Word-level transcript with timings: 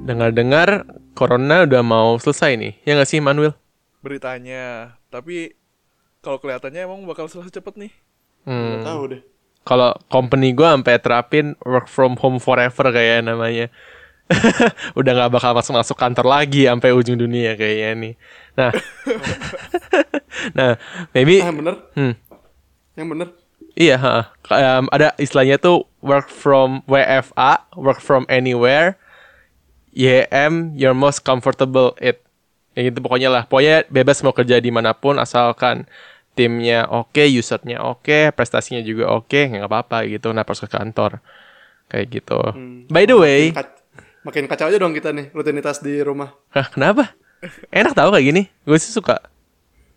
Dengar-dengar 0.00 0.88
corona 1.12 1.68
udah 1.68 1.82
mau 1.84 2.16
selesai 2.16 2.56
nih. 2.56 2.72
Ya 2.82 2.96
nggak 2.96 3.08
sih 3.08 3.20
Manuel? 3.20 3.52
Beritanya. 4.00 4.96
Tapi 5.12 5.52
kalau 6.20 6.40
kelihatannya 6.40 6.80
emang 6.84 7.04
bakal 7.04 7.28
selesai 7.28 7.52
cepet 7.52 7.74
nih. 7.76 7.92
Hmm. 8.48 8.80
Tahu 8.80 9.02
deh. 9.12 9.22
Kalau 9.60 9.92
company 10.08 10.56
gue 10.56 10.64
sampai 10.64 10.96
terapin 10.96 11.52
work 11.62 11.84
from 11.86 12.16
home 12.16 12.40
forever 12.40 12.88
kayak 12.90 13.28
namanya. 13.28 13.68
udah 14.98 15.10
nggak 15.10 15.32
bakal 15.34 15.52
masuk 15.52 15.74
masuk 15.74 15.96
kantor 15.98 16.26
lagi 16.30 16.64
sampai 16.64 16.94
ujung 16.94 17.18
dunia 17.18 17.58
kayaknya 17.58 17.90
nih. 17.98 18.14
Nah, 18.54 18.70
nah 20.56 20.70
maybe 21.10 21.42
Ah, 21.42 21.50
yang 21.50 21.58
bener. 21.58 21.74
hmm, 21.98 22.14
Yang 22.94 23.08
bener. 23.10 23.28
iya 23.74 23.96
ha, 23.98 24.30
um, 24.54 24.86
ada 24.94 25.18
istilahnya 25.18 25.58
tuh 25.58 25.82
work 25.98 26.30
from 26.30 26.78
WFA, 26.86 27.66
work 27.74 27.98
from 27.98 28.22
anywhere, 28.30 28.94
YM 29.94 30.74
your 30.78 30.94
most 30.94 31.22
comfortable 31.26 31.94
it. 31.98 32.22
Ya 32.78 32.86
gitu 32.86 33.02
pokoknya 33.02 33.28
lah. 33.28 33.42
Pokoknya 33.50 33.86
bebas 33.90 34.22
mau 34.22 34.30
kerja 34.30 34.62
di 34.62 34.70
mana 34.70 34.94
pun 34.94 35.18
asalkan 35.18 35.90
timnya 36.38 36.86
oke, 36.86 37.20
usernya 37.26 37.82
oke, 37.82 38.30
prestasinya 38.32 38.80
juga 38.80 39.10
oke, 39.10 39.50
nggak 39.50 39.66
apa-apa 39.66 40.06
gitu. 40.06 40.30
Nah, 40.30 40.46
harus 40.46 40.62
ke 40.62 40.70
kantor 40.70 41.18
kayak 41.90 42.06
gitu. 42.22 42.40
By 42.86 43.04
the 43.04 43.18
way, 43.18 43.50
makin 44.22 44.46
kacau 44.46 44.70
aja 44.70 44.78
dong 44.78 44.94
kita 44.94 45.10
nih 45.10 45.34
rutinitas 45.34 45.82
di 45.82 45.98
rumah. 45.98 46.30
Hah, 46.54 46.70
kenapa? 46.70 47.12
Enak 47.74 47.92
tau 47.96 48.14
kayak 48.14 48.24
gini. 48.24 48.42
Gue 48.62 48.78
sih 48.78 48.94
suka. 48.94 49.18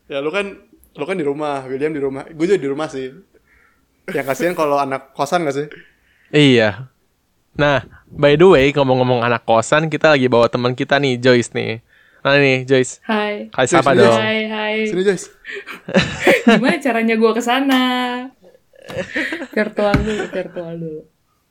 Ya 0.10 0.20
lu 0.24 0.34
kan 0.34 0.58
lu 0.98 1.04
kan 1.06 1.16
di 1.16 1.26
rumah, 1.26 1.64
William 1.70 1.94
di 1.94 2.02
rumah. 2.02 2.26
Gue 2.34 2.50
juga 2.50 2.60
di 2.60 2.70
rumah 2.70 2.88
sih. 2.90 3.14
Yang 4.12 4.26
kasihan 4.28 4.56
kalau 4.58 4.82
anak 4.82 5.16
kosan 5.16 5.48
gak 5.48 5.56
sih? 5.56 5.68
Iya. 6.34 6.92
Nah, 7.54 7.86
by 8.10 8.34
the 8.34 8.48
way, 8.50 8.66
ngomong-ngomong 8.74 9.22
anak 9.22 9.46
kosan, 9.46 9.90
kita 9.90 10.14
lagi 10.14 10.26
bawa 10.26 10.50
teman 10.50 10.74
kita 10.74 10.98
nih, 10.98 11.22
Joyce 11.22 11.54
nih. 11.54 11.86
Nah 12.24 12.40
nih, 12.40 12.64
Joyce. 12.64 13.04
Hai. 13.04 13.52
Hai, 13.52 13.66
siapa 13.68 13.94
Joyce, 13.94 14.08
dong? 14.10 14.20
Hai, 14.20 14.40
hai. 14.48 14.76
Sini 14.88 15.02
Joyce. 15.04 15.28
Gimana 16.58 16.78
caranya 16.80 17.16
gua 17.20 17.32
ke 17.36 17.44
sana? 17.44 17.82
Virtual 19.52 19.96
dulu, 20.00 20.24
virtual 20.32 20.74
dulu. 20.80 21.02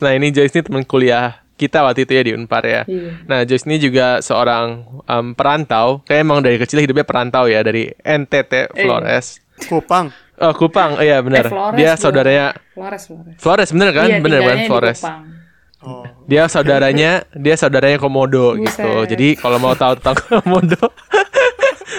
Nah, 0.03 0.13
ini 0.17 0.35
Joyce 0.35 0.59
nih 0.59 0.65
teman 0.67 0.83
kuliah 0.89 1.45
kita 1.61 1.85
waktu 1.87 2.09
itu 2.09 2.13
ya 2.19 2.23
di 2.27 2.33
Unpar 2.35 2.65
ya. 2.67 2.83
Iya. 2.89 3.23
Nah, 3.29 3.41
Joyce 3.47 3.69
ini 3.71 3.79
juga 3.79 4.19
seorang 4.25 4.83
um, 5.07 5.27
perantau. 5.39 6.03
Kayak 6.09 6.21
emang 6.27 6.41
dari 6.43 6.57
kecil 6.59 6.83
hidupnya 6.83 7.07
perantau 7.07 7.47
ya, 7.47 7.63
dari 7.63 7.93
NTT 8.03 8.75
Flores. 8.75 9.39
Kupang. 9.69 10.11
Oh, 10.43 10.51
Kupang. 10.57 10.99
Iya, 10.99 11.23
benar. 11.23 11.47
Eh, 11.47 11.53
Flores 11.53 11.79
Dia 11.79 11.93
saudaranya 11.95 12.57
Flores, 12.75 13.07
Flores. 13.07 13.37
Flores, 13.39 13.69
bener 13.71 13.91
kan? 13.95 14.09
Iya, 14.11 14.19
bener 14.19 14.41
kan 14.43 14.57
di 14.59 14.67
Flores. 14.67 14.99
Kupang. 14.99 15.42
Oh. 15.83 16.07
Dia 16.31 16.47
saudaranya, 16.47 17.27
dia 17.35 17.55
saudaranya 17.59 17.99
Komodo 17.99 18.55
Buset. 18.55 18.79
gitu. 18.79 18.91
Jadi 19.11 19.29
kalau 19.35 19.59
mau 19.59 19.75
tahu 19.75 19.99
tentang 19.99 20.17
Komodo, 20.43 20.79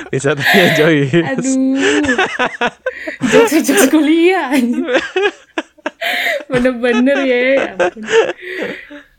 bisa 0.07 0.31
tanya 0.33 0.65
Joyce. 0.79 1.19
Aduh. 1.19 1.75
Jokes-jokes 3.27 3.91
kuliah. 3.91 4.55
Bener-bener 6.47 7.17
ya. 7.23 7.39
ya. 7.39 7.71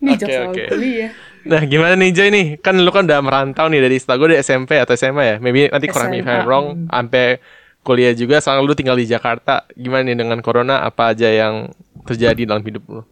Ini 0.00 0.10
Oke, 0.16 0.20
jokes 0.20 0.38
oke. 0.48 0.64
kuliah. 0.72 1.10
Nah, 1.44 1.60
gimana 1.68 1.92
nih 2.00 2.10
Joy 2.16 2.28
nih? 2.32 2.46
Kan 2.64 2.80
lu 2.80 2.88
kan 2.88 3.04
udah 3.04 3.20
merantau 3.20 3.68
nih 3.68 3.84
dari 3.84 4.00
setahu 4.00 4.24
gue 4.24 4.28
dari 4.32 4.40
SMP 4.40 4.80
atau 4.80 4.96
SMA 4.96 5.22
ya. 5.24 5.36
Maybe 5.40 5.68
nanti 5.68 5.92
me 5.92 6.24
if 6.24 6.28
I'm 6.28 6.48
wrong. 6.48 6.88
Sampai 6.88 7.36
kuliah 7.84 8.16
juga. 8.16 8.40
Sekarang 8.40 8.64
lu 8.64 8.72
tinggal 8.72 8.96
di 8.96 9.04
Jakarta. 9.04 9.68
Gimana 9.76 10.08
nih 10.08 10.16
dengan 10.16 10.40
corona? 10.40 10.80
Apa 10.80 11.12
aja 11.12 11.28
yang 11.28 11.68
terjadi 12.08 12.48
dalam 12.48 12.64
hidup 12.64 12.84
lu? 12.88 13.02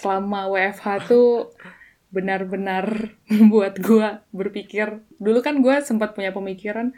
Selama 0.00 0.48
WFH 0.48 0.86
tuh 1.04 1.52
benar-benar 2.08 3.12
membuat 3.32 3.76
gua 3.84 4.24
berpikir. 4.32 5.04
Dulu 5.20 5.44
kan 5.44 5.60
gua 5.60 5.84
sempat 5.84 6.16
punya 6.16 6.32
pemikiran, 6.32 6.96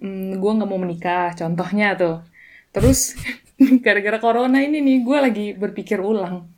hmm, 0.00 0.40
gua 0.40 0.52
nggak 0.56 0.70
mau 0.72 0.80
menikah. 0.80 1.36
Contohnya 1.36 1.92
tuh. 1.92 2.24
Terus 2.72 3.20
gara-gara 3.84 4.16
corona 4.16 4.64
ini 4.64 4.80
nih, 4.80 4.98
gua 5.04 5.28
lagi 5.28 5.52
berpikir 5.52 6.00
ulang. 6.00 6.48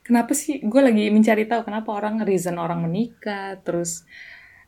Kenapa 0.00 0.32
sih 0.34 0.58
gue 0.64 0.80
lagi 0.80 1.12
mencari 1.12 1.44
tahu 1.44 1.62
kenapa 1.62 1.92
orang 1.92 2.24
reason 2.24 2.56
orang 2.56 2.82
menikah, 2.82 3.60
terus 3.60 4.08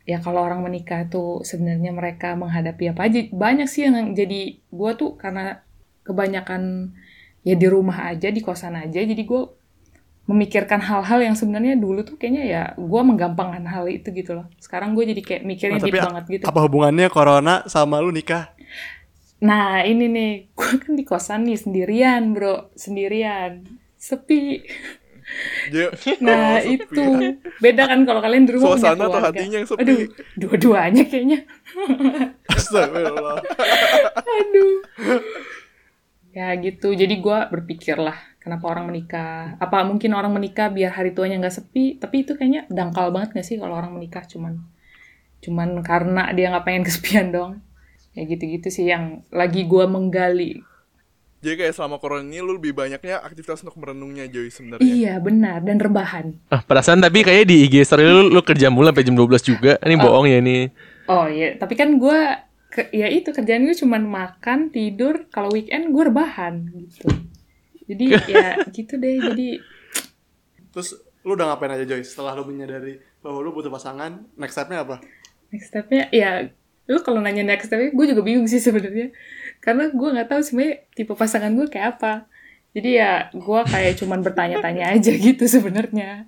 ya 0.03 0.19
kalau 0.19 0.43
orang 0.43 0.63
menikah 0.67 1.07
tuh 1.07 1.47
sebenarnya 1.47 1.95
mereka 1.95 2.35
menghadapi 2.35 2.91
apa 2.91 3.07
aja 3.07 3.21
banyak 3.31 3.69
sih 3.71 3.87
yang 3.87 4.19
jadi 4.19 4.59
gue 4.59 4.91
tuh 4.99 5.15
karena 5.15 5.63
kebanyakan 6.03 6.91
ya 7.47 7.55
di 7.55 7.67
rumah 7.71 8.11
aja 8.11 8.31
di 8.31 8.43
kosan 8.43 8.75
aja 8.75 8.99
jadi 8.99 9.19
gue 9.23 9.43
memikirkan 10.23 10.79
hal-hal 10.79 11.19
yang 11.21 11.35
sebenarnya 11.35 11.75
dulu 11.75 12.07
tuh 12.07 12.15
kayaknya 12.15 12.45
ya 12.47 12.63
gue 12.79 13.01
menggampangkan 13.03 13.67
hal 13.67 13.91
itu 13.91 14.09
gitu 14.11 14.39
loh 14.39 14.47
sekarang 14.59 14.95
gue 14.95 15.03
jadi 15.11 15.23
kayak 15.23 15.43
mikirnya 15.43 15.79
Nah, 15.79 15.87
deep 15.87 15.99
banget 15.99 16.25
gitu 16.31 16.45
apa 16.47 16.61
hubungannya 16.63 17.09
corona 17.11 17.55
sama 17.67 17.99
lu 17.99 18.11
nikah? 18.11 18.55
nah 19.43 19.83
ini 19.83 20.07
nih 20.07 20.33
gue 20.59 20.71
kan 20.79 20.93
di 20.95 21.03
kosan 21.03 21.43
nih 21.45 21.59
sendirian 21.59 22.31
bro 22.33 22.71
sendirian 22.79 23.67
sepi 23.99 24.63
nah 26.27 26.59
Oh, 26.59 26.71
itu 26.71 27.03
beda 27.59 27.83
kan 27.87 28.03
kalau 28.03 28.21
kalian 28.21 28.47
di 28.47 28.53
rumah 28.55 28.75
punya 28.75 28.95
Suasana 28.95 29.03
atau 29.07 29.11
keluarga. 29.19 29.27
hatinya 29.35 29.57
yang 29.59 29.69
sepi? 29.71 29.81
aduh 29.83 30.01
dua-duanya 30.37 31.03
kayaknya 31.07 31.39
Astagfirullah. 32.53 33.39
Aduh. 34.15 34.77
Ya 36.33 36.49
gitu, 36.57 36.93
jadi 36.93 37.13
gua 37.17 37.45
berpikir 37.47 37.97
lah, 37.97 38.17
kenapa 38.43 38.67
orang 38.67 38.91
menikah? 38.91 39.55
Apa 39.63 39.87
mungkin 39.87 40.19
orang 40.19 40.35
menikah 40.35 40.67
biar 40.75 40.91
hari 40.91 41.15
tuanya 41.15 41.39
nggak 41.39 41.55
sepi? 41.55 42.03
Tapi 42.03 42.27
itu 42.27 42.35
kayaknya 42.35 42.67
dangkal 42.67 43.15
banget 43.15 43.39
gak 43.39 43.47
sih 43.47 43.57
kalau 43.63 43.79
orang 43.79 43.95
menikah 43.95 44.27
cuman 44.27 44.59
cuman 45.43 45.83
karena 45.87 46.31
dia 46.35 46.51
nggak 46.51 46.67
pengen 46.67 46.83
kesepian 46.91 47.31
dong. 47.31 47.53
Ya 48.13 48.27
gitu-gitu 48.27 48.69
sih 48.69 48.91
yang 48.91 49.23
lagi 49.31 49.65
gua 49.65 49.87
menggali. 49.87 50.61
Jadi 51.43 51.59
kayak 51.59 51.75
selama 51.75 51.99
corona 51.99 52.23
ini 52.23 52.39
lu 52.39 52.55
lebih 52.55 52.71
banyaknya 52.71 53.19
aktivitas 53.19 53.67
untuk 53.67 53.75
merenungnya 53.83 54.31
Joy 54.31 54.47
sebenarnya. 54.47 54.87
Iya 54.87 55.15
benar 55.19 55.59
dan 55.67 55.83
rebahan. 55.83 56.39
Ah, 56.47 56.63
perasaan 56.63 57.03
tapi 57.03 57.27
kayaknya 57.27 57.47
di 57.51 57.57
IG 57.67 57.83
story 57.83 58.07
lu, 58.07 58.31
lu 58.31 58.43
kerja 58.47 58.71
mulu 58.71 58.87
sampai 58.87 59.03
jam 59.03 59.19
12 59.19 59.43
juga. 59.43 59.73
Ini 59.83 59.95
bohong 59.99 60.27
ya 60.31 60.39
ini. 60.39 60.71
Oh 61.11 61.27
iya, 61.27 61.59
tapi 61.59 61.75
kan 61.75 61.99
gua 61.99 62.47
ke, 62.73 62.89
ya 62.89 63.07
itu 63.13 63.29
kerjaan 63.37 63.69
gue 63.69 63.77
cuman 63.77 64.03
makan, 64.09 64.73
tidur, 64.73 65.29
kalau 65.29 65.53
weekend 65.53 65.93
gue 65.93 66.05
rebahan 66.09 66.73
gitu. 66.73 67.05
Jadi 67.87 68.05
ya 68.35 68.61
gitu 68.71 68.95
deh, 68.99 69.19
jadi 69.19 69.49
Terus 70.73 70.97
lu 71.23 71.39
udah 71.39 71.55
ngapain 71.55 71.75
aja 71.75 71.87
Joy 71.87 72.03
setelah 72.03 72.35
lu 72.35 72.47
menyadari 72.49 72.99
bahwa 73.23 73.39
lu 73.43 73.55
butuh 73.55 73.71
pasangan? 73.71 74.27
Next 74.35 74.59
stepnya 74.59 74.83
apa? 74.83 74.99
next 75.53 75.69
stepnya 75.71 76.09
ya 76.11 76.49
lu 76.89 76.99
kalau 77.05 77.21
nanya 77.21 77.45
next 77.45 77.69
stepnya 77.69 77.93
gue 77.93 78.07
juga 78.09 78.23
bingung 78.25 78.49
sih 78.49 78.59
sebenarnya 78.59 79.13
karena 79.61 79.93
gue 79.93 80.09
nggak 80.19 80.29
tahu 80.33 80.41
sebenarnya 80.43 80.75
tipe 80.97 81.13
pasangan 81.15 81.53
gue 81.53 81.69
kayak 81.69 82.01
apa 82.01 82.27
jadi 82.73 82.91
ya 82.91 83.13
gue 83.37 83.61
kayak 83.69 83.93
cuman 84.01 84.25
bertanya-tanya 84.25 84.97
aja 84.97 85.13
gitu 85.29 85.45
sebenarnya 85.47 86.27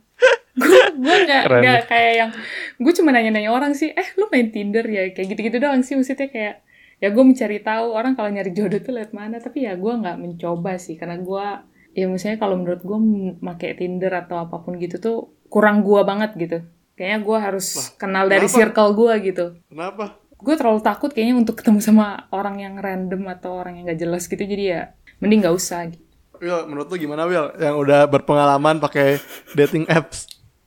gue 0.54 0.80
gue 0.94 1.16
nggak 1.26 1.42
Keren. 1.50 1.62
nggak 1.64 1.80
kayak 1.90 2.12
yang 2.14 2.30
gue 2.78 2.92
cuma 2.94 3.10
nanya-nanya 3.10 3.50
orang 3.50 3.72
sih 3.74 3.90
eh 3.90 4.08
lu 4.20 4.30
main 4.30 4.52
tinder 4.54 4.86
ya 4.86 5.10
kayak 5.10 5.34
gitu-gitu 5.34 5.58
doang 5.58 5.82
sih 5.82 5.98
maksudnya 5.98 6.30
kayak 6.30 6.62
ya 7.04 7.12
gue 7.12 7.20
mencari 7.22 7.60
tahu 7.60 7.92
orang 7.92 8.16
kalau 8.16 8.32
nyari 8.32 8.48
jodoh 8.50 8.80
tuh 8.80 8.96
liat 8.96 9.12
mana 9.12 9.36
tapi 9.36 9.62
ya 9.62 9.76
gue 9.76 9.92
nggak 9.92 10.16
mencoba 10.16 10.80
sih 10.80 10.96
karena 10.96 11.20
gue 11.20 11.46
ya 11.92 12.08
misalnya 12.08 12.40
kalau 12.40 12.56
menurut 12.56 12.80
gue 12.80 12.98
pakai 13.38 13.76
tinder 13.76 14.08
atau 14.16 14.40
apa 14.40 14.56
pun 14.58 14.80
gitu 14.80 14.96
tuh 14.96 15.16
kurang 15.46 15.84
gue 15.84 16.00
banget 16.00 16.32
gitu 16.34 16.58
kayaknya 16.94 17.18
gue 17.20 17.38
harus 17.38 17.66
Wah, 17.76 17.88
kenal 17.98 18.24
dari 18.24 18.48
kenapa? 18.48 18.56
circle 18.56 18.90
gue 18.94 19.12
gitu 19.22 19.44
Kenapa? 19.68 20.04
gue 20.34 20.54
terlalu 20.54 20.80
takut 20.80 21.10
kayaknya 21.10 21.36
untuk 21.36 21.54
ketemu 21.56 21.78
sama 21.78 22.06
orang 22.30 22.56
yang 22.58 22.74
random 22.76 23.28
atau 23.28 23.52
orang 23.54 23.76
yang 23.76 23.84
gak 23.86 24.00
jelas 24.00 24.24
gitu 24.24 24.40
jadi 24.40 24.64
ya 24.64 24.80
mending 25.18 25.40
gak 25.40 25.54
usah 25.54 25.86
gitu. 25.86 26.00
Will, 26.36 26.66
menurut 26.66 26.88
lu 26.88 26.96
gimana 26.98 27.24
Will 27.24 27.52
yang 27.56 27.76
udah 27.76 28.04
berpengalaman 28.06 28.76
pakai 28.78 29.20
dating 29.52 29.84
apps? 29.86 30.24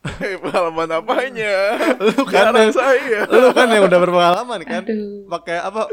Eh, 0.23 0.39
pengalaman 0.39 0.87
apanya? 0.95 1.75
Lu 1.99 2.23
kan 2.23 2.55
yang- 2.55 2.71
saya. 2.71 3.27
lu 3.27 3.51
kan 3.51 3.67
yang 3.67 3.83
udah 3.83 3.99
berpengalaman 3.99 4.63
kan? 4.63 4.87
Pakai 5.27 5.59
apa? 5.59 5.91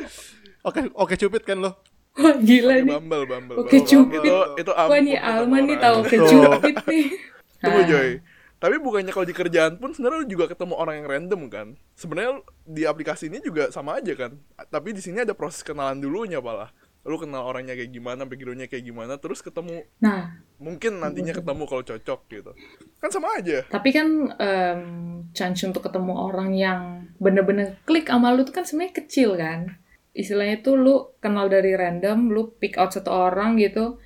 Oke, 0.64 0.80
oke 0.90 1.14
cupid 1.14 1.44
kan 1.44 1.60
lo? 1.60 1.72
wah 2.14 2.30
gila 2.38 2.78
nih 2.78 2.94
Bumble, 2.94 3.24
Bumble. 3.26 3.56
Oke, 3.58 3.74
Bumble. 3.76 3.90
Cupid. 3.90 4.20
Itu, 4.22 4.36
itu 4.56 4.70
wah 4.72 4.98
nih 4.98 5.18
Alman 5.18 5.62
nih 5.66 5.78
tahu 5.78 5.98
ke 6.02 6.16
Tuh. 6.16 6.28
cupid 6.30 6.76
nih 6.86 7.06
Tunggu 7.62 7.80
Ah. 7.80 7.86
Joy. 7.86 8.10
Tapi 8.54 8.76
bukannya 8.78 9.12
kalau 9.12 9.24
di 9.24 9.32
kerjaan 9.32 9.76
pun 9.76 9.92
sebenarnya 9.92 10.20
lu 10.20 10.28
juga 10.30 10.44
ketemu 10.46 10.72
orang 10.72 10.94
yang 10.96 11.06
random 11.06 11.40
kan? 11.48 11.66
Sebenarnya 11.92 12.40
di 12.64 12.82
aplikasi 12.84 13.28
ini 13.28 13.40
juga 13.40 13.68
sama 13.68 14.00
aja 14.00 14.14
kan? 14.14 14.40
Tapi 14.64 14.96
di 14.96 15.00
sini 15.00 15.20
ada 15.20 15.36
proses 15.36 15.60
kenalan 15.60 16.00
dulunya 16.00 16.40
malah. 16.40 16.72
Lu 17.04 17.20
kenal 17.20 17.44
orangnya 17.44 17.76
kayak 17.76 17.92
gimana, 17.92 18.24
backgroundnya 18.24 18.64
kayak 18.64 18.84
gimana, 18.84 19.20
terus 19.20 19.44
ketemu 19.44 19.84
nah 19.98 20.40
mungkin 20.56 20.96
nantinya 20.96 21.36
ketemu 21.36 21.68
kalau 21.68 21.84
cocok 21.84 22.20
gitu. 22.30 22.52
Kan 22.96 23.10
sama 23.12 23.36
aja. 23.36 23.60
tapi 23.68 23.92
kan 23.92 24.08
em, 24.40 24.80
chance 25.36 25.60
untuk 25.60 25.84
ketemu 25.84 26.16
orang 26.16 26.56
yang 26.56 26.80
bener-bener 27.20 27.76
klik 27.84 28.08
sama 28.08 28.32
lu 28.32 28.48
tuh 28.48 28.56
kan 28.56 28.64
sebenarnya 28.64 28.96
kecil 28.96 29.36
kan 29.36 29.76
istilahnya 30.14 30.62
tuh 30.62 30.74
lu 30.78 30.94
kenal 31.18 31.50
dari 31.50 31.74
random 31.74 32.30
lu 32.30 32.54
pick 32.56 32.78
out 32.78 32.94
satu 32.94 33.10
orang 33.10 33.58
gitu 33.58 33.98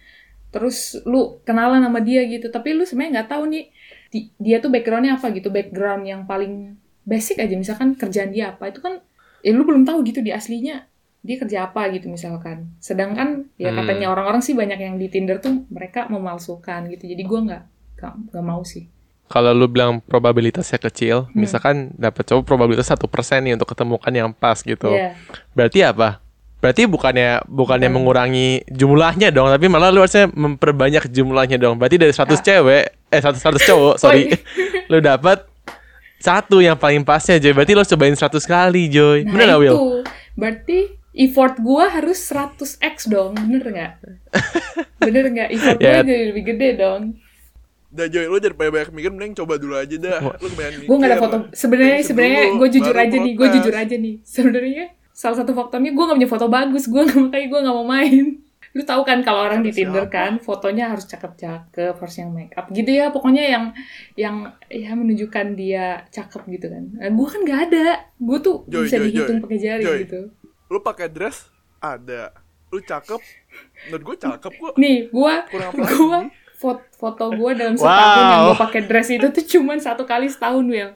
terus 0.49 0.97
lu 1.05 1.39
kenalan 1.45 1.85
sama 1.85 2.01
dia 2.01 2.25
gitu. 2.25 2.49
Tapi 2.49 2.73
lu 2.73 2.89
sebenarnya 2.89 3.21
nggak 3.23 3.29
tahu 3.33 3.43
nih 3.53 3.65
di- 4.09 4.33
dia 4.41 4.57
tuh 4.65 4.73
backgroundnya 4.73 5.21
apa 5.21 5.29
gitu 5.37 5.53
background 5.53 6.09
yang 6.09 6.25
paling 6.25 6.81
basic 7.05 7.37
aja 7.41 7.55
misalkan 7.57 7.93
kerjaan 7.95 8.33
dia 8.33 8.57
apa. 8.57 8.73
Itu 8.73 8.81
kan 8.81 9.05
ya 9.45 9.53
lu 9.53 9.63
belum 9.69 9.85
tahu 9.85 10.01
gitu 10.09 10.25
di 10.25 10.33
aslinya 10.33 10.89
dia 11.21 11.37
kerja 11.37 11.69
apa 11.69 11.93
gitu 11.93 12.09
misalkan. 12.09 12.73
Sedangkan 12.81 13.53
ya 13.61 13.69
Hmm. 13.71 13.85
katanya 13.85 14.07
orang-orang 14.09 14.41
sih 14.41 14.57
banyak 14.57 14.81
yang 14.81 14.97
di 14.97 15.13
Tinder 15.13 15.37
tuh 15.45 15.69
mereka 15.69 16.09
memalsukan 16.09 16.89
gitu. 16.89 17.05
Jadi 17.05 17.23
gua 17.29 17.41
nggak 17.45 17.63
nggak 18.33 18.45
mau 18.47 18.63
sih 18.65 18.89
Kalau 19.29 19.53
lu 19.53 19.69
bilang 19.69 20.01
probabilitasnya 20.01 20.81
kecil, 20.81 21.29
Hmm. 21.29 21.37
misalkan 21.37 21.75
dapat 21.95 22.25
cowok 22.25 22.43
probabilitas 22.43 22.89
satu 22.89 23.07
persen 23.07 23.45
nih 23.45 23.55
untuk 23.55 23.69
ketemukan 23.69 24.09
yang 24.09 24.33
pas 24.33 24.57
gitu. 24.59 24.89
Iya. 24.89 25.15
Berarti 25.53 25.81
apa? 25.83 26.25
Berarti 26.59 26.85
bukannya 26.85 27.45
bukannya 27.45 27.87
Hmm. 27.87 27.97
mengurangi 27.97 28.49
jumlahnya 28.67 29.31
dong, 29.31 29.47
tapi 29.47 29.69
malah 29.69 29.93
lu 29.93 30.01
harusnya 30.01 30.27
memperbanyak 30.27 31.07
jumlahnya 31.07 31.55
dong. 31.55 31.77
Berarti 31.77 31.97
dari 31.97 32.11
100 32.11 32.41
Ah. 32.41 32.43
cewek, 32.43 32.85
eh 33.07 33.21
100 33.21 33.39
100 33.39 33.63
cowok, 33.63 33.95
sorry. 34.03 34.33
lu 34.91 34.99
dapat 34.99 35.45
satu 36.19 36.59
yang 36.59 36.75
paling 36.75 37.07
pasnya, 37.07 37.39
Joy. 37.39 37.55
Berarti 37.55 37.73
lu 37.73 37.87
cobain 37.87 38.17
100 38.17 38.43
kali, 38.43 38.91
Joy. 38.91 39.23
Nah 39.23 39.33
Bener 39.33 39.47
gak, 39.49 39.61
Will? 39.61 39.77
berarti 40.35 40.79
effort 41.15 41.55
gua 41.59 41.91
harus 41.91 42.19
100x 42.19 43.07
dong, 43.07 43.35
bener 43.35 43.63
nggak? 43.65 43.93
bener 45.05 45.25
nggak? 45.29 45.49
Effort 45.53 45.79
gua 45.79 45.87
Ya. 45.87 46.03
jadi 46.03 46.31
lebih 46.31 46.45
gede 46.49 46.69
dong. 46.75 47.03
Dah 47.89 48.05
Joy, 48.05 48.29
lu 48.29 48.37
jadi 48.37 48.53
banyak 48.53 48.93
mikir 48.93 49.11
mending 49.11 49.33
coba 49.33 49.57
dulu 49.57 49.73
aja 49.73 49.97
dah. 49.97 50.21
Lu 50.21 50.49
mikir. 50.53 50.85
Gue 50.85 50.97
nggak 50.97 51.11
ada 51.11 51.19
foto. 51.19 51.37
Sebenarnya 51.57 52.05
sebenarnya 52.05 52.43
gue 52.53 52.69
jujur 52.69 52.93
aja 52.93 53.17
nih, 53.17 53.33
gue 53.33 53.49
jujur 53.49 53.75
aja 53.75 53.95
nih. 53.97 54.15
Sebenarnya 54.21 54.85
salah 55.11 55.37
satu 55.43 55.51
faktornya 55.51 55.91
gue 55.91 56.05
gak 56.05 56.17
punya 56.21 56.31
foto 56.31 56.47
bagus, 56.47 56.87
gue 56.87 57.03
nggak 57.03 57.19
makanya 57.19 57.47
gue 57.49 57.61
nggak 57.65 57.77
mau 57.77 57.89
main. 57.89 58.27
Lu 58.77 58.85
tahu 58.85 59.03
kan 59.03 59.25
kalau 59.25 59.49
orang 59.49 59.65
di 59.65 59.73
Tinder 59.73 60.07
kan 60.07 60.37
fotonya 60.39 60.93
harus 60.93 61.09
cakep-cakep, 61.09 61.97
harus 61.97 62.17
yang 62.21 62.31
make 62.31 62.53
up 62.55 62.69
gitu 62.69 62.93
ya, 62.93 63.09
pokoknya 63.09 63.43
yang 63.49 63.65
yang 64.15 64.37
ya 64.69 64.93
menunjukkan 64.93 65.57
dia 65.57 66.05
cakep 66.13 66.45
gitu 66.53 66.69
kan. 66.69 66.85
Nah, 66.93 67.09
gue 67.09 67.27
kan 67.27 67.41
nggak 67.43 67.61
ada, 67.73 67.87
gue 68.15 68.39
tuh 68.39 68.69
Joy, 68.69 68.85
bisa 68.87 68.97
Joy, 69.01 69.05
dihitung 69.09 69.39
pakai 69.41 69.59
jari 69.59 69.83
Joy. 69.83 69.99
gitu. 70.05 70.21
Lu 70.69 70.79
pakai 70.85 71.09
dress 71.09 71.49
ada. 71.81 72.37
Lu 72.69 72.79
cakep. 72.79 73.21
Menurut 73.89 74.03
gue 74.05 74.17
cakep 74.21 74.53
kok. 74.53 74.75
Nih, 74.77 75.09
gue 75.09 75.35
Kurang 75.49 75.71
apa 75.73 75.83
gue? 75.89 76.21
Foto, 76.59 76.83
foto 76.93 77.25
gue 77.31 77.51
dalam 77.55 77.75
setahun 77.75 78.19
yang 78.19 78.43
Wow. 78.43 78.47
gue 78.51 78.57
pakai 78.59 78.81
dress 78.85 79.09
itu 79.09 79.27
tuh 79.31 79.45
cuman 79.47 79.79
satu 79.79 80.03
kali 80.03 80.27
setahun 80.27 80.67
Will. 80.67 80.91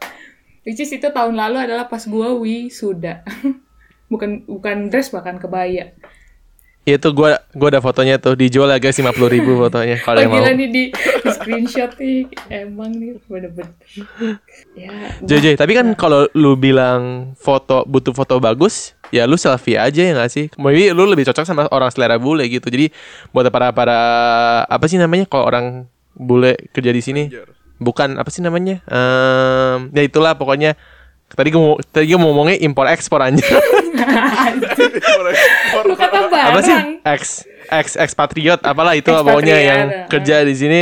Which 0.62 0.78
is 0.78 0.90
itu 0.90 1.06
tahun 1.06 1.34
lalu 1.34 1.70
adalah 1.70 1.86
pas 1.86 2.02
gue 2.02 2.28
wisuda. 2.38 3.22
bukan 4.12 4.44
bukan 4.44 4.90
dress 4.90 5.08
bahkan 5.08 5.40
kebaya. 5.40 5.94
Itu 6.82 7.14
gua 7.14 7.38
gua 7.54 7.70
ada 7.70 7.78
fotonya 7.78 8.18
tuh 8.18 8.34
dijual 8.34 8.66
harga 8.66 8.90
50 8.90 9.14
ribu 9.30 9.54
fotonya 9.62 10.02
kalau 10.02 10.18
Oh 10.18 10.22
yang 10.26 10.32
mau. 10.34 10.42
nih 10.42 10.66
di, 10.66 10.84
di 10.90 11.28
screenshot 11.30 11.94
nih. 11.94 12.26
Emang 12.50 12.90
nih 12.90 13.22
bener-bener. 13.30 13.70
Ya. 14.74 14.90
Joy, 15.22 15.54
tapi 15.54 15.78
kan 15.78 15.86
kalau 15.94 16.26
lu 16.34 16.58
bilang 16.58 17.32
foto 17.38 17.86
butuh 17.86 18.10
foto 18.10 18.42
bagus, 18.42 18.98
ya 19.12 19.28
lu 19.28 19.36
selfie 19.36 19.76
aja 19.76 20.00
ya 20.00 20.12
gak 20.16 20.32
sih? 20.32 20.48
Maybe 20.56 20.88
lu 20.90 21.04
lebih 21.04 21.28
cocok 21.28 21.44
sama 21.44 21.68
orang 21.68 21.92
selera 21.92 22.16
bule 22.16 22.48
gitu. 22.48 22.72
Jadi 22.72 22.88
buat 23.30 23.44
para 23.52 23.70
para 23.70 24.00
apa 24.66 24.84
sih 24.88 24.96
namanya 24.96 25.28
kalau 25.28 25.44
orang 25.46 25.66
bule 26.16 26.56
kerja 26.72 26.90
di 26.90 27.02
sini? 27.04 27.28
Bukan 27.76 28.16
apa 28.16 28.32
sih 28.32 28.40
namanya? 28.40 28.80
Ehm, 28.88 29.92
ya 29.92 30.02
itulah 30.08 30.32
pokoknya 30.32 30.74
tadi 31.32 31.48
gue 31.52 31.60
mau 31.60 31.76
tadi 31.80 32.08
gue 32.08 32.18
mau 32.18 32.32
ngomongnya 32.32 32.56
impor 32.64 32.88
ekspor 32.88 33.20
aja. 33.20 33.44
Lu 35.84 35.94
kata 35.94 36.18
barang. 36.32 36.48
apa 36.56 36.60
sih? 36.64 36.76
Ex 37.04 37.22
ex 37.68 37.86
expatriot 38.00 38.64
apalah 38.64 38.96
itu 38.96 39.12
lah 39.12 39.20
pokoknya 39.20 39.56
yang 39.60 39.80
ah. 39.88 40.08
kerja 40.08 40.40
di 40.40 40.54
sini. 40.56 40.80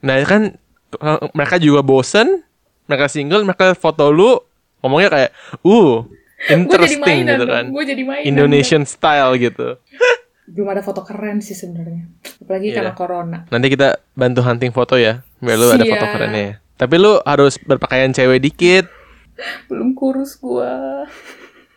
Nah, 0.00 0.16
kan 0.24 0.56
eh, 0.96 1.20
mereka 1.36 1.60
juga 1.60 1.84
bosen, 1.84 2.40
mereka 2.88 3.12
single, 3.12 3.44
mereka 3.44 3.76
foto 3.76 4.08
lu 4.08 4.40
ngomongnya 4.80 5.12
kayak, 5.12 5.30
"Uh, 5.60 6.08
interesting 6.48 7.04
mainan. 7.04 7.36
gitu 7.36 7.44
kan. 7.44 7.64
Gue 7.68 7.84
jadi 7.84 8.02
mainan. 8.02 8.24
Indonesian 8.24 8.88
style 8.88 9.36
gitu. 9.36 9.76
Belum 10.54 10.66
ada 10.66 10.82
foto 10.82 11.04
keren 11.04 11.38
sih 11.38 11.54
sebenarnya. 11.54 12.10
Apalagi 12.40 12.72
Iya. 12.72 12.76
karena 12.82 12.92
corona. 12.96 13.38
Nanti 13.52 13.66
kita 13.70 14.00
bantu 14.16 14.40
hunting 14.42 14.72
foto 14.72 14.96
ya, 14.96 15.22
biar 15.38 15.56
lu 15.56 15.70
ada 15.70 15.84
foto 15.84 16.00
Siap. 16.02 16.14
kerennya 16.16 16.42
ya. 16.42 16.54
Tapi 16.74 16.94
lu 16.96 17.20
harus 17.22 17.54
berpakaian 17.60 18.10
cewek 18.10 18.40
dikit. 18.40 18.88
belum 19.70 19.94
kurus 19.94 20.34
gua. 20.36 21.06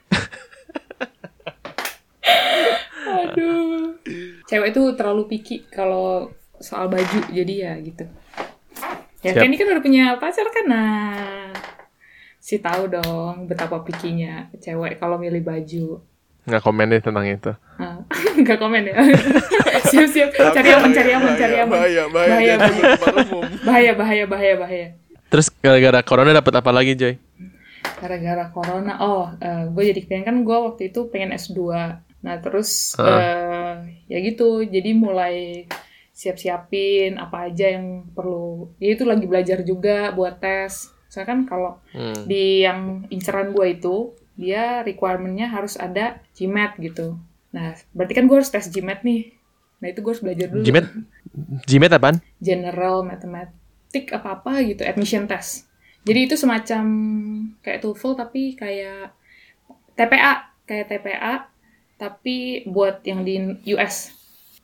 Aduh. 3.03 3.99
Cewek 4.47 4.73
itu 4.73 4.81
terlalu 4.95 5.23
picky 5.27 5.57
kalau 5.69 6.31
soal 6.57 6.87
baju 6.87 7.19
jadi 7.29 7.53
ya 7.53 7.73
gitu. 7.83 8.05
Ya 9.23 9.31
Siap. 9.31 9.43
Kenny 9.43 9.55
kan 9.55 9.67
udah 9.69 9.83
punya 9.83 10.05
pacar 10.19 10.47
kan 10.49 10.65
nah. 10.67 11.42
Si 12.43 12.59
tahu 12.59 12.91
dong 12.91 13.47
betapa 13.47 13.79
pikinya 13.87 14.51
cewek 14.59 14.99
kalau 14.99 15.15
milih 15.15 15.39
baju. 15.39 16.03
Nggak 16.43 16.59
komen 16.59 16.91
deh 16.91 16.99
tentang 16.99 17.23
itu. 17.23 17.55
Ah, 17.79 18.03
Nggak 18.43 18.59
komen 18.59 18.83
ya. 18.83 18.99
Siap-siap. 19.87 20.35
Cari 20.51 20.69
aman, 20.75 20.91
cari 20.91 21.11
aman, 21.15 21.31
cari 21.39 21.55
aman. 21.63 21.77
Bahaya, 21.79 22.03
bahaya, 22.11 22.55
Bahaya, 22.59 23.15
umum. 23.23 23.43
Bahaya, 23.63 23.91
bahaya, 23.95 24.23
bahaya, 24.27 24.55
bahaya. 24.59 24.87
Terus 25.31 25.47
gara-gara 25.63 26.03
corona 26.03 26.35
dapat 26.35 26.53
apa 26.59 26.71
lagi, 26.75 26.99
Joy? 26.99 27.15
gara-gara 28.03 28.51
corona 28.51 28.99
oh 28.99 29.31
gue 29.71 29.83
jadi 29.95 30.01
pengen 30.03 30.23
kan 30.27 30.37
gue 30.43 30.57
waktu 30.71 30.91
itu 30.91 31.07
pengen 31.07 31.35
S2 31.35 31.59
nah 32.23 32.35
terus 32.39 32.95
Heeh. 32.99 33.07
eh, 33.07 33.73
ya 34.11 34.17
gitu 34.23 34.63
jadi 34.63 34.91
mulai 34.95 35.67
siap-siapin 36.11 37.15
apa 37.15 37.47
aja 37.51 37.79
yang 37.79 38.07
perlu 38.11 38.71
ya 38.79 38.95
itu 38.95 39.03
lagi 39.03 39.23
belajar 39.27 39.63
juga 39.63 40.11
buat 40.15 40.39
tes 40.39 40.91
saya 41.13 41.29
kan 41.29 41.45
kalau 41.45 41.77
Hmm. 41.93 42.25
di 42.25 42.65
yang 42.65 43.05
inceran 43.07 43.53
gue 43.53 43.69
itu 43.71 43.95
dia 44.33 44.81
requirementnya 44.81 45.45
harus 45.47 45.77
ada 45.77 46.17
GMAT 46.33 46.81
gitu 46.81 47.21
nah 47.49 47.77
berarti 47.93 48.13
kan 48.13 48.25
gue 48.25 48.33
harus 48.33 48.49
tes 48.49 48.65
GMAT 48.65 49.05
nih 49.05 49.29
nah 49.77 49.87
itu 49.87 50.01
gue 50.01 50.09
harus 50.09 50.23
belajar 50.23 50.47
dulu 50.49 50.65
Jimet? 50.65 50.85
Jimet 51.69 51.91
apaan? 51.91 52.17
general 52.39 53.05
mathematic 53.05 54.09
apa 54.09 54.41
apa 54.41 54.65
gitu 54.65 54.81
admission 54.81 55.29
test 55.29 55.69
jadi 56.01 56.25
itu 56.25 56.33
semacam 56.33 56.83
kayak 57.61 57.79
TOEFL 57.79 58.13
tapi 58.17 58.57
kayak 58.57 59.13
TPA 59.93 60.33
kayak 60.65 60.89
TPA 60.89 61.33
tapi 61.95 62.65
buat 62.65 63.05
yang 63.05 63.21
di 63.21 63.37
US 63.71 64.09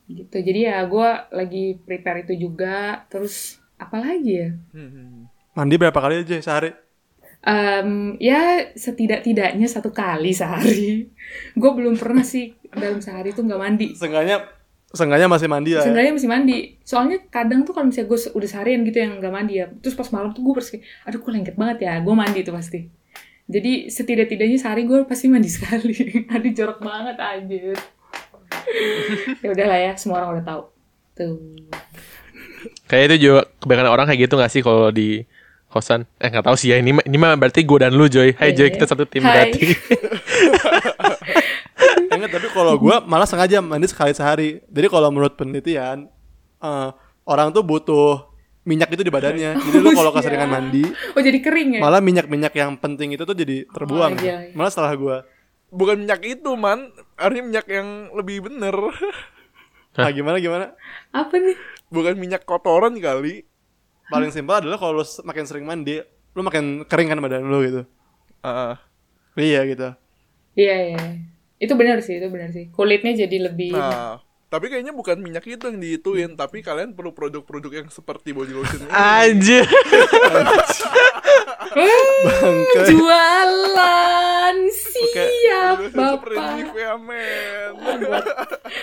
gitu 0.09 0.41
jadi 0.41 0.59
ya 0.65 0.77
gue 0.83 1.09
lagi 1.29 1.77
prepare 1.77 2.25
itu 2.25 2.33
juga 2.33 3.05
terus 3.05 3.61
apa 3.77 4.01
lagi 4.01 4.33
ya 4.33 4.49
Hmm. 4.73 5.29
Mandi 5.59 5.75
berapa 5.75 5.99
kali 5.99 6.23
aja 6.23 6.39
sehari? 6.39 6.71
Em, 7.43 8.15
ya 8.19 8.71
setidak-tidaknya 8.75 9.67
satu 9.67 9.95
kali 9.95 10.35
sehari 10.35 11.07
gue 11.55 11.71
belum 11.71 11.95
pernah 11.95 12.19
sih 12.19 12.51
dalam 12.67 12.99
sehari 12.99 13.31
tuh 13.31 13.47
nggak 13.47 13.55
mandi 13.55 13.95
Seenggaknya 13.95 14.43
Seenggaknya 14.89 15.29
masih 15.29 15.45
mandi 15.45 15.71
lah 15.77 15.85
ya. 15.85 15.85
Seenggaknya 15.85 16.13
masih 16.17 16.29
mandi. 16.33 16.57
Soalnya 16.81 17.21
kadang 17.29 17.61
tuh 17.61 17.77
kalau 17.77 17.93
misalnya 17.93 18.09
gue 18.09 18.19
udah 18.33 18.49
seharian 18.49 18.81
gitu 18.81 18.97
yang 18.97 19.21
gak 19.21 19.29
mandi 19.29 19.61
ya. 19.61 19.69
Terus 19.69 19.93
pas 19.93 20.09
malam 20.09 20.33
tuh 20.33 20.41
gue 20.41 20.57
pasti, 20.57 20.81
aduh 21.05 21.21
gue 21.21 21.29
lengket 21.29 21.55
banget 21.61 21.85
ya. 21.85 22.01
Gue 22.01 22.17
mandi 22.17 22.41
tuh 22.41 22.57
pasti. 22.57 22.89
Jadi 23.45 23.93
setidak-tidaknya 23.93 24.57
sehari 24.57 24.89
gue 24.89 25.05
pasti 25.05 25.29
mandi 25.29 25.45
sekali. 25.61 26.25
aduh 26.25 26.51
jorok 26.57 26.81
banget 26.81 27.21
anjir. 27.21 27.77
ya 29.45 29.49
udahlah 29.53 29.77
ya, 29.77 29.93
semua 29.93 30.25
orang 30.25 30.41
udah 30.41 30.45
tahu. 30.49 30.61
Tuh. 31.13 31.37
Kayak 32.89 33.03
itu 33.13 33.29
juga 33.29 33.45
kebanyakan 33.61 33.93
orang 33.93 34.05
kayak 34.09 34.25
gitu 34.25 34.33
gak 34.41 34.49
sih 34.49 34.65
kalau 34.65 34.89
di 34.89 35.21
kosan? 35.69 36.09
Eh 36.17 36.27
nggak 36.27 36.43
tahu 36.43 36.55
sih 36.55 36.69
ya 36.69 36.77
ini 36.77 36.91
mah- 36.91 37.05
ini 37.05 37.15
mah 37.15 37.33
berarti 37.35 37.61
gue 37.61 37.77
dan 37.79 37.93
lu 37.93 38.05
Joy. 38.05 38.33
Hai 38.33 38.51
Iya, 38.51 38.57
Joy 38.57 38.67
iya. 38.67 38.73
kita 38.73 38.85
satu 38.85 39.05
tim 39.05 39.21
Hai. 39.21 39.29
berarti. 39.31 39.63
Enggak, 42.09 42.31
tapi 42.31 42.47
kalau 42.49 42.73
gue 42.75 42.95
malah 43.05 43.23
sengaja 43.23 43.59
mandi 43.59 43.85
sekali 43.85 44.11
sehari. 44.11 44.59
Jadi 44.65 44.87
kalau 44.87 45.07
menurut 45.07 45.33
penelitian, 45.33 46.09
eh, 46.59 46.89
orang 47.23 47.49
tuh 47.49 47.61
butuh 47.61 48.27
minyak 48.61 48.89
itu 48.89 49.01
di 49.01 49.09
badannya. 49.09 49.55
Jadi 49.63 49.77
lu 49.77 49.93
kalau 49.93 50.11
keseringan 50.11 50.45
Iya. 50.45 50.53
mandi, 50.53 50.83
Oh 51.15 51.21
jadi 51.21 51.39
kering 51.39 51.69
ya? 51.73 51.81
malah 51.81 52.01
minyak-minyak 52.01 52.53
yang 52.53 52.75
penting 52.75 53.13
itu 53.13 53.23
tuh 53.23 53.33
jadi 53.33 53.65
terbuang. 53.67 54.13
Oh, 54.13 54.21
iya, 54.21 54.35
iya. 54.43 54.53
Malah 54.53 54.69
setelah 54.69 54.93
gue, 54.93 55.17
Bukan 55.69 56.01
minyak 56.01 56.21
itu, 56.23 56.49
man. 56.51 56.89
Harusnya 57.13 57.45
minyak 57.45 57.65
yang 57.67 57.87
lebih 58.11 58.41
bener. 58.41 58.73
ah, 59.95 60.09
gimana 60.09 60.37
gimana? 60.37 60.73
Apa 61.11 61.37
nih? 61.37 61.53
Bukan 61.87 62.17
minyak 62.17 62.41
kotoran 62.41 62.97
kali. 62.97 63.45
Paling 64.09 64.33
simpel 64.33 64.59
adalah 64.65 64.77
kalau 64.81 65.01
lu 65.01 65.05
makin 65.25 65.45
sering 65.45 65.65
mandi, 65.65 66.01
lu 66.33 66.41
makin 66.41 66.83
kering 66.85 67.13
kan 67.13 67.19
badan 67.21 67.45
lu 67.45 67.61
gitu. 67.61 67.81
Ah. 68.41 68.81
Iya 69.37 69.63
gitu. 69.69 69.87
Iya, 70.57 70.75
iya. 70.93 71.03
Itu 71.61 71.77
benar 71.77 72.01
sih, 72.01 72.17
itu 72.17 72.27
benar 72.27 72.49
sih. 72.51 72.67
Kulitnya 72.73 73.15
jadi 73.15 73.51
lebih... 73.51 73.71
Nah, 73.71 74.19
tapi 74.49 74.73
kayaknya 74.73 74.91
bukan 74.95 75.21
minyak 75.21 75.45
itu 75.45 75.61
yang 75.69 75.77
diituin, 75.77 76.31
tapi 76.33 76.65
kalian 76.65 76.97
perlu 76.97 77.13
produk-produk 77.13 77.85
yang 77.85 77.87
seperti 77.93 78.33
body 78.33 78.53
lotion 78.57 78.81
ini. 78.81 78.91
Anjir. 78.91 79.63
Bangke. 82.25 82.79
Jualan 82.89 84.57
siap 84.71 85.77
bapak. 85.93 86.65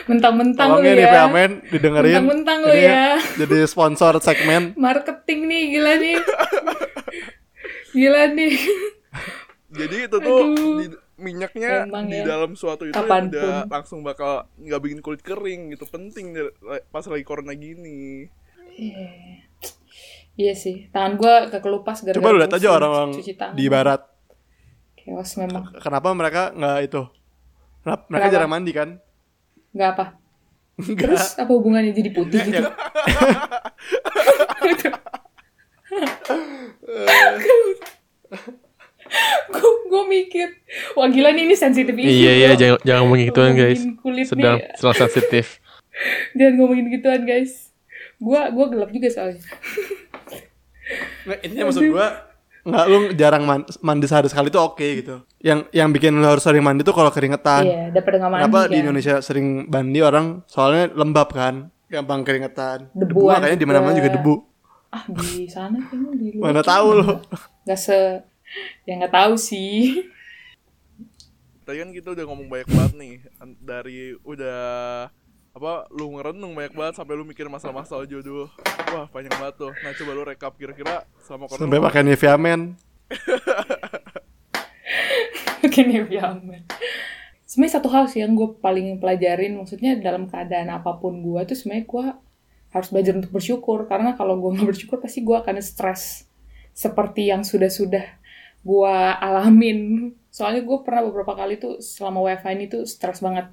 Mentang-mentang 0.06 0.68
lu 0.78 0.86
ya 0.86 0.92
nih 0.94 1.06
ya. 1.06 1.24
Amen 1.26 1.50
didengerin. 1.68 2.12
Mentang-mentang 2.22 2.58
lu 2.64 2.72
Ini 2.72 2.86
ya. 2.86 3.06
Jadi 3.36 3.56
sponsor 3.66 4.18
segmen. 4.20 4.72
Marketing 4.78 5.40
nih 5.46 5.62
gila 5.72 5.92
nih. 5.98 6.16
gila 7.92 8.22
nih. 8.32 8.54
Jadi 9.76 9.96
itu 10.08 10.16
tuh 10.16 10.40
Aduh. 10.54 10.76
di, 10.80 10.86
minyaknya 11.16 11.84
Emang 11.84 12.08
di 12.08 12.20
ya. 12.20 12.24
dalam 12.24 12.56
suatu 12.56 12.88
itu 12.88 12.96
Kapan 12.96 13.28
pun. 13.28 13.36
udah 13.36 13.56
langsung 13.68 14.00
bakal 14.00 14.48
nggak 14.56 14.80
bikin 14.80 15.00
kulit 15.00 15.20
kering 15.20 15.74
gitu. 15.74 15.84
Penting 15.84 16.32
deh, 16.32 16.48
pas 16.88 17.04
lagi 17.04 17.24
corona 17.26 17.52
gini. 17.52 18.24
Iya. 18.72 19.45
Iya 20.36 20.52
sih, 20.52 20.92
tangan 20.92 21.16
gue 21.16 21.34
kekelupas 21.48 22.04
gara-gara 22.04 22.20
Coba 22.20 22.28
lu 22.30 22.38
lihat 22.44 22.52
aja 22.52 22.68
orang-orang 22.68 23.10
cuci 23.16 23.32
tangan. 23.34 23.56
di 23.56 23.64
barat. 23.66 24.00
Chaos 25.00 25.30
memang. 25.40 25.72
Kenapa 25.80 26.08
mereka 26.12 26.42
nggak 26.52 26.76
itu? 26.84 27.02
Kenapa 27.80 28.02
mereka 28.06 28.20
Kenapa? 28.20 28.34
jarang 28.36 28.50
mandi 28.52 28.72
kan? 28.76 28.88
Nggak 29.72 29.90
apa. 29.96 30.06
Enggak. 30.76 31.08
Terus 31.08 31.24
apa 31.40 31.52
hubungannya 31.56 31.96
jadi 31.96 32.10
putih 32.12 32.40
gitu? 32.44 32.68
gue 39.46 39.70
gue 39.88 40.02
mikir, 40.10 40.48
wah 40.98 41.08
gila 41.08 41.30
nih 41.32 41.46
ini 41.46 41.56
sensitif 41.56 41.94
issue. 41.94 42.10
Iya 42.10 42.32
iya 42.34 42.48
jangan 42.58 42.78
jangan 42.82 43.00
ngomongin 43.06 43.24
gituan 43.30 43.52
guys. 43.54 43.80
kulit 44.02 44.26
Sedang 44.26 44.58
nih. 44.58 44.74
sedang 44.76 44.96
sensitif. 44.98 45.46
Jangan 46.34 46.54
ngomongin 46.58 46.86
gituan 46.90 47.22
guys. 47.24 47.70
Gua 48.18 48.48
gua 48.50 48.66
gelap 48.68 48.90
juga 48.90 49.08
soalnya. 49.08 49.40
Nggak, 51.22 51.38
intinya 51.40 51.64
maksud 51.66 51.84
gua 51.88 52.08
nggak 52.62 52.84
lu 52.84 52.98
jarang 53.14 53.42
man- 53.42 53.66
mandi 53.80 54.04
sehari 54.04 54.26
sekali 54.26 54.48
tuh 54.48 54.58
oke 54.60 54.82
gitu. 54.96 55.22
Yang 55.38 55.70
yang 55.70 55.88
bikin 55.88 56.12
lu 56.12 56.24
harus 56.24 56.42
sering 56.42 56.60
mandi 56.60 56.82
tuh 56.82 56.90
kalau 56.90 57.08
keringetan. 57.08 57.62
Iya, 57.62 57.82
daripada 57.90 58.16
nggak 58.18 58.30
mandi 58.30 58.42
Kenapa 58.42 58.60
di 58.64 58.70
kan. 58.72 58.82
Indonesia 58.82 59.14
sering 59.20 59.46
mandi 59.64 60.00
orang 60.00 60.26
soalnya 60.44 60.90
lembab 60.92 61.28
kan, 61.28 61.54
gampang 61.86 62.22
keringetan. 62.22 62.90
Debu 62.92 63.26
makanya 63.28 63.54
di 63.54 63.64
mana-mana 63.64 63.92
juga 63.92 64.08
juga. 64.08 64.16
debu. 64.16 64.34
Ah 64.88 65.02
di 65.06 65.46
sana 65.46 65.78
kayaknya 65.80 66.12
di 66.14 66.28
luar. 66.32 66.44
Mana 66.48 66.62
tahu 66.62 66.86
lu. 66.92 67.02
nggak- 67.04 67.50
Nggak 67.62 67.80
se, 67.80 67.98
ya 68.82 68.92
nggak 68.96 69.12
tahu 69.12 69.32
sih. 69.36 70.06
Tadi 71.62 71.76
kan 71.76 71.90
kita 71.90 72.08
udah 72.12 72.24
ngomong 72.24 72.46
banyak 72.46 72.68
banget 72.68 72.92
nih 72.94 73.14
dari 73.58 74.14
udah 74.20 74.62
apa 75.56 75.88
lu 75.88 76.12
ngerenung 76.12 76.52
banyak 76.52 76.76
banget 76.76 76.94
sampai 77.00 77.16
lu 77.16 77.24
mikir 77.24 77.48
masalah-masalah 77.48 78.04
jodoh. 78.04 78.52
Wah, 78.92 79.08
panjang 79.08 79.32
banget 79.40 79.56
tuh. 79.56 79.72
Nah, 79.72 79.92
coba 79.96 80.10
lu 80.12 80.22
rekap 80.28 80.52
kira-kira 80.60 81.08
sama 81.24 81.48
corona. 81.48 81.64
Sampai 81.64 81.80
pakai 81.80 82.04
Nivea 82.04 82.36
Men. 82.36 82.76
Oke 85.66 85.80
nih 85.82 86.04
Amen. 86.20 86.62
Sebenarnya 87.48 87.74
satu 87.80 87.88
hal 87.88 88.04
sih 88.10 88.20
yang 88.20 88.36
gue 88.36 88.58
paling 88.60 89.00
pelajarin, 89.00 89.56
maksudnya 89.56 89.96
dalam 89.96 90.28
keadaan 90.28 90.68
apa 90.68 90.98
pun 91.00 91.24
gue 91.24 91.40
tuh 91.48 91.56
sebenarnya 91.56 91.86
gue 91.88 92.06
harus 92.76 92.88
belajar 92.92 93.16
untuk 93.16 93.32
bersyukur 93.32 93.88
karena 93.88 94.12
kalau 94.18 94.36
gue 94.36 94.50
nggak 94.52 94.68
bersyukur 94.76 95.00
pasti 95.00 95.24
gue 95.24 95.32
akan 95.32 95.62
stres 95.64 96.28
seperti 96.76 97.32
yang 97.32 97.46
sudah-sudah 97.46 98.04
gue 98.60 98.96
alamin. 99.22 100.12
Soalnya 100.28 100.66
gue 100.66 100.78
pernah 100.84 101.06
beberapa 101.06 101.32
kali 101.32 101.56
tuh 101.56 101.80
selama 101.80 102.28
WFH 102.28 102.46
ini 102.52 102.64
tuh 102.68 102.82
stres 102.84 103.24
banget. 103.24 103.48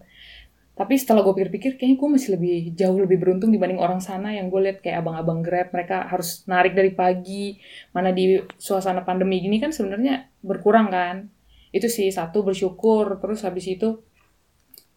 Tapi 0.74 0.98
setelah 0.98 1.22
gue 1.22 1.38
pikir-pikir, 1.38 1.78
kayaknya 1.78 1.98
gue 2.02 2.10
masih 2.10 2.30
lebih 2.34 2.74
jauh 2.74 2.98
lebih 2.98 3.22
beruntung 3.22 3.54
dibanding 3.54 3.78
orang 3.78 4.02
sana 4.02 4.34
yang 4.34 4.50
gue 4.50 4.58
lihat 4.58 4.82
kayak 4.82 5.06
abang-abang 5.06 5.46
Grab, 5.46 5.70
mereka 5.70 6.10
harus 6.10 6.42
narik 6.50 6.74
dari 6.74 6.90
pagi, 6.90 7.62
mana 7.94 8.10
di 8.10 8.42
suasana 8.58 9.06
pandemi 9.06 9.38
gini 9.38 9.62
kan 9.62 9.70
sebenarnya 9.70 10.34
berkurang 10.42 10.90
kan. 10.90 11.30
Itu 11.70 11.94
sih 11.94 12.10
satu 12.10 12.42
bersyukur, 12.42 13.22
terus 13.22 13.46
habis 13.46 13.70
itu 13.70 14.02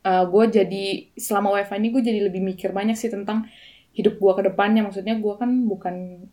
gue 0.06 0.44
jadi 0.48 1.12
selama 1.18 1.60
WFH 1.60 1.76
ini 1.76 1.88
gue 1.92 2.02
jadi 2.08 2.20
lebih 2.24 2.40
mikir 2.40 2.72
banyak 2.72 2.96
sih 2.96 3.12
tentang 3.12 3.44
hidup 3.92 4.16
gue 4.16 4.32
ke 4.32 4.42
depannya. 4.48 4.80
Maksudnya 4.80 5.20
gue 5.20 5.34
kan 5.36 5.68
bukan 5.68 6.24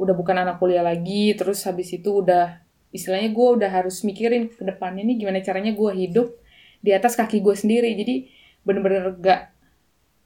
udah 0.00 0.14
bukan 0.16 0.40
anak 0.40 0.56
kuliah 0.56 0.80
lagi, 0.80 1.36
terus 1.36 1.60
habis 1.68 1.92
itu 1.92 2.24
udah 2.24 2.64
istilahnya 2.96 3.28
gue 3.28 3.48
udah 3.60 3.68
harus 3.68 4.00
mikirin 4.08 4.48
ke 4.48 4.64
depannya 4.64 5.04
nih 5.04 5.20
gimana 5.20 5.44
caranya 5.44 5.76
gue 5.76 5.90
hidup 6.00 6.32
di 6.80 6.96
atas 6.96 7.12
kaki 7.12 7.44
gue 7.44 7.52
sendiri. 7.52 7.92
Jadi 7.92 8.32
bener-bener 8.66 9.14
gak 9.22 9.54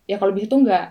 ya 0.08 0.16
kalau 0.16 0.32
bisa 0.32 0.48
tuh 0.50 0.64
nggak 0.64 0.84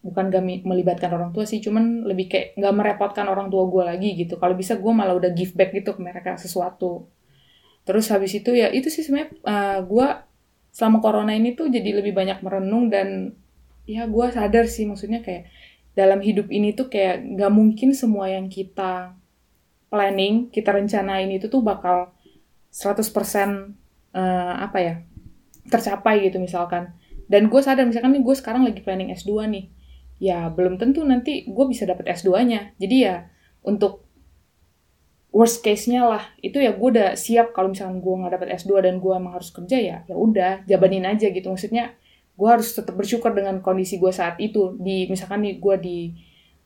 bukan 0.00 0.24
gak 0.28 0.44
melibatkan 0.44 1.10
orang 1.14 1.30
tua 1.32 1.48
sih 1.48 1.62
cuman 1.62 2.04
lebih 2.04 2.26
kayak 2.28 2.46
nggak 2.58 2.74
merepotkan 2.74 3.24
orang 3.30 3.48
tua 3.48 3.64
gue 3.68 3.84
lagi 3.86 4.08
gitu. 4.18 4.36
Kalau 4.36 4.52
bisa 4.58 4.76
gue 4.76 4.92
malah 4.92 5.16
udah 5.16 5.30
give 5.32 5.56
back 5.56 5.72
gitu 5.72 5.96
ke 5.96 6.00
mereka 6.02 6.36
sesuatu. 6.36 7.08
Terus 7.86 8.08
habis 8.12 8.32
itu 8.36 8.52
ya 8.52 8.68
itu 8.68 8.92
sih 8.92 9.00
sebenarnya 9.06 9.32
gue 9.84 10.06
selama 10.70 10.98
corona 11.02 11.32
ini 11.34 11.54
tuh 11.58 11.68
jadi 11.68 12.00
lebih 12.00 12.14
banyak 12.14 12.40
merenung 12.44 12.88
dan 12.88 13.34
ya 13.88 14.06
gue 14.06 14.26
sadar 14.30 14.70
sih 14.70 14.86
maksudnya 14.86 15.20
kayak 15.20 15.50
dalam 15.98 16.22
hidup 16.22 16.46
ini 16.48 16.72
tuh 16.72 16.86
kayak 16.86 17.26
nggak 17.34 17.52
mungkin 17.52 17.90
semua 17.92 18.30
yang 18.30 18.46
kita 18.46 19.18
planning 19.90 20.46
kita 20.54 20.70
rencanain 20.70 21.26
itu 21.34 21.50
tuh 21.50 21.58
bakal 21.60 22.14
100% 22.70 23.02
eh, 24.14 24.54
apa 24.62 24.78
ya 24.78 24.94
tercapai 25.70 26.26
gitu 26.26 26.42
misalkan. 26.42 26.92
Dan 27.30 27.46
gue 27.46 27.60
sadar 27.62 27.86
misalkan 27.86 28.10
nih 28.10 28.26
gue 28.26 28.34
sekarang 28.34 28.66
lagi 28.66 28.82
planning 28.82 29.14
S2 29.14 29.46
nih. 29.46 29.64
Ya 30.20 30.50
belum 30.50 30.76
tentu 30.76 31.06
nanti 31.06 31.46
gue 31.48 31.64
bisa 31.70 31.88
dapet 31.88 32.04
S2-nya 32.10 32.76
jadi 32.76 32.96
ya 33.00 33.16
untuk 33.64 34.04
worst 35.30 35.62
case-nya 35.62 36.02
lah 36.10 36.24
itu 36.42 36.58
ya 36.58 36.74
gue 36.74 36.88
udah 36.90 37.14
siap 37.14 37.54
kalau 37.54 37.70
misalkan 37.70 38.02
gue 38.02 38.14
nggak 38.18 38.32
dapet 38.34 38.48
S2 38.60 38.82
dan 38.82 38.98
gue 38.98 39.12
emang 39.14 39.38
harus 39.38 39.54
kerja 39.54 39.78
ya 39.78 39.96
ya 40.10 40.14
udah 40.18 40.66
jabanin 40.66 41.06
aja 41.06 41.30
gitu. 41.30 41.48
Maksudnya 41.48 41.94
gue 42.34 42.48
harus 42.50 42.74
tetap 42.74 42.98
bersyukur 42.98 43.30
dengan 43.30 43.62
kondisi 43.62 43.96
gue 43.96 44.10
saat 44.10 44.36
itu. 44.42 44.74
Di 44.76 45.06
misalkan 45.06 45.46
nih 45.46 45.62
gue 45.62 45.76
di 45.78 45.98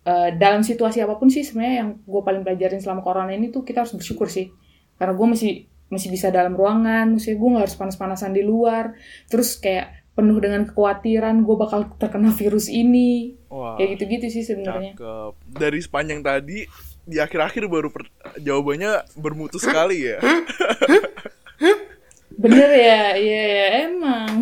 eh, 0.08 0.30
dalam 0.34 0.64
situasi 0.64 1.04
apa 1.04 1.20
pun 1.20 1.28
sih 1.28 1.44
sebenarnya 1.44 1.76
yang 1.84 1.90
gue 2.02 2.20
paling 2.24 2.42
pelajarin 2.42 2.80
selama 2.80 3.04
corona 3.04 3.30
ini 3.36 3.52
tuh 3.52 3.62
kita 3.62 3.84
harus 3.84 3.92
bersyukur 3.92 4.32
sih. 4.32 4.48
Karena 4.96 5.12
gue 5.12 5.26
masih 5.28 5.52
masih 5.92 6.08
bisa 6.10 6.32
dalam 6.32 6.56
ruangan 6.56 7.14
maksudnya 7.14 7.36
gue 7.38 7.48
nggak 7.54 7.64
harus 7.68 7.78
panas-panasan 7.78 8.32
di 8.32 8.42
luar. 8.42 8.96
Terus 9.28 9.56
kayak 9.58 10.04
penuh 10.14 10.38
dengan 10.38 10.62
kekhawatiran 10.66 11.42
gue 11.42 11.56
bakal 11.58 11.90
terkena 11.98 12.30
virus 12.30 12.70
ini. 12.70 13.34
Wah. 13.50 13.78
kayak 13.78 13.98
gitu-gitu 13.98 14.26
sih 14.30 14.42
sebenarnya. 14.46 14.98
Cakep. 14.98 15.32
Dari 15.46 15.78
sepanjang 15.82 16.20
tadi 16.22 16.66
di 17.04 17.16
akhir-akhir 17.20 17.68
baru 17.68 17.88
per- 17.92 18.10
jawabannya 18.40 19.04
bermutu 19.18 19.60
sekali 19.60 20.10
ya. 20.10 20.18
bener 22.34 22.70
ya? 22.74 23.02
Iya 23.14 23.42
ya 23.46 23.66
emang. 23.90 24.32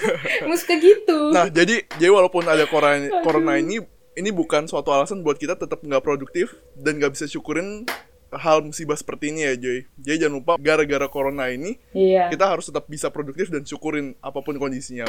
Suka 0.60 0.74
gitu. 0.80 1.30
Nah, 1.30 1.52
jadi 1.52 1.84
jadi 2.00 2.10
walaupun 2.10 2.42
ada 2.48 2.64
corona 2.66 3.06
corona 3.20 3.60
ini 3.60 3.78
ini 4.16 4.32
bukan 4.32 4.64
suatu 4.64 4.90
alasan 4.90 5.20
buat 5.20 5.36
kita 5.36 5.60
tetap 5.60 5.84
nggak 5.84 6.00
produktif 6.00 6.56
dan 6.74 6.96
nggak 6.96 7.12
bisa 7.12 7.28
syukurin 7.28 7.84
hal 8.36 8.64
musibah 8.64 8.96
seperti 8.96 9.32
ini 9.32 9.40
ya 9.44 9.54
Joy. 9.56 9.78
Jadi 9.98 10.16
jangan 10.22 10.34
lupa 10.40 10.52
gara-gara 10.60 11.06
corona 11.08 11.48
ini 11.50 11.76
iya 11.96 12.28
kita 12.32 12.46
harus 12.46 12.68
tetap 12.68 12.86
bisa 12.86 13.08
produktif 13.10 13.48
dan 13.48 13.64
syukurin 13.64 14.14
apa 14.20 14.40
pun 14.40 14.56
kondisinya. 14.56 15.08